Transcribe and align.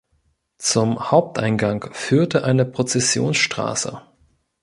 Zum 0.57 1.11
Haupteingang 1.11 1.93
führte 1.93 2.43
eine 2.43 2.65
Prozessionsstraße. 2.65 4.01